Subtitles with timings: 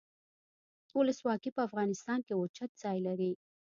[0.99, 3.31] ولسواکي په افغانستان کې اوچت ځای لري.